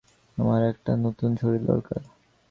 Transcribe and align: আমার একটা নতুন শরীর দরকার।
আমার 0.37 0.61
একটা 0.63 0.91
নতুন 0.97 1.31
শরীর 1.35 1.63
দরকার। 1.65 2.01